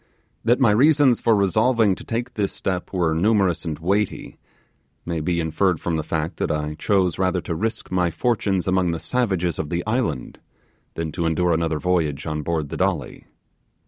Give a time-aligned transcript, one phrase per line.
[0.43, 4.39] That my reasons for resolving to take this step were numerous and weighty,
[5.05, 8.93] may be inferred from the fact that I chose rather to risk my fortunes among
[8.93, 10.39] the savages of the island
[10.95, 13.27] than to endure another voyage on board the Dolly.